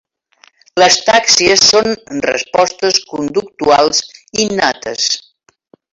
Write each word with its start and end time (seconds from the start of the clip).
Les 0.83 0.95
tàxies 1.09 1.65
són 1.73 1.89
respostes 2.29 2.99
conductuals 3.13 4.01
innates. 4.47 5.07